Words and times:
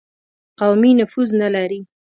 قومي 0.59 0.91
نفوذ 1.01 1.29
نه 1.41 1.47
لري. 1.55 1.81